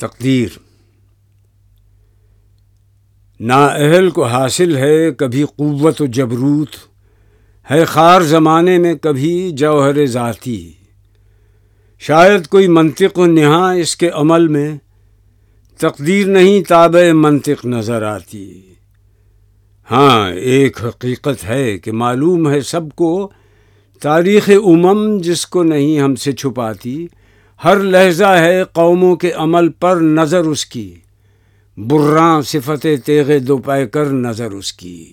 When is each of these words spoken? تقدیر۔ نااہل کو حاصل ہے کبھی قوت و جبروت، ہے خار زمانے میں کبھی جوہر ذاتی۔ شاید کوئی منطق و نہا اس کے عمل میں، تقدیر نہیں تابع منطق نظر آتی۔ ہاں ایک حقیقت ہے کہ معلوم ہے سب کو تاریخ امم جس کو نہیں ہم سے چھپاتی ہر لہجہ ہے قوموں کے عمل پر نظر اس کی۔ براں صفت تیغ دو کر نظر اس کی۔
تقدیر۔ 0.00 0.48
نااہل 3.40 4.10
کو 4.10 4.24
حاصل 4.24 4.76
ہے 4.76 5.10
کبھی 5.10 5.44
قوت 5.56 6.02
و 6.02 6.06
جبروت، 6.06 6.68
ہے 7.70 7.84
خار 7.84 8.20
زمانے 8.20 8.78
میں 8.78 8.94
کبھی 8.94 9.50
جوہر 9.52 10.06
ذاتی۔ 10.06 10.72
شاید 11.98 12.46
کوئی 12.46 12.68
منطق 12.68 13.18
و 13.18 13.26
نہا 13.26 13.72
اس 13.72 13.96
کے 13.96 14.08
عمل 14.08 14.48
میں، 14.48 14.76
تقدیر 15.78 16.26
نہیں 16.26 16.62
تابع 16.62 17.12
منطق 17.12 17.66
نظر 17.66 18.02
آتی۔ 18.02 18.60
ہاں 19.90 20.30
ایک 20.30 20.84
حقیقت 20.84 21.44
ہے 21.44 21.78
کہ 21.78 21.92
معلوم 21.92 22.50
ہے 22.50 22.60
سب 22.60 22.90
کو 22.94 23.30
تاریخ 24.00 24.50
امم 24.66 25.18
جس 25.18 25.46
کو 25.46 25.62
نہیں 25.62 26.00
ہم 26.00 26.14
سے 26.14 26.32
چھپاتی 26.32 27.06
ہر 27.64 27.76
لہجہ 27.76 28.24
ہے 28.24 28.64
قوموں 28.64 29.16
کے 29.16 29.32
عمل 29.32 29.68
پر 29.68 29.96
نظر 29.96 30.40
اس 30.40 30.66
کی۔ 30.66 30.94
براں 31.76 32.42
صفت 32.42 32.86
تیغ 33.04 33.30
دو 33.38 33.56
کر 33.92 34.04
نظر 34.04 34.50
اس 34.50 34.72
کی۔ 34.72 35.06